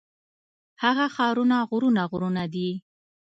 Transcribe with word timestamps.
هغه 0.83 1.05
ښارونه 1.15 1.57
غرونه 1.69 2.03
غرونه 2.11 2.43
دي. 2.53 2.69